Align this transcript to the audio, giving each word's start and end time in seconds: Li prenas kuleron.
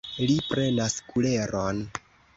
Li 0.29 0.37
prenas 0.53 0.97
kuleron. 1.11 1.83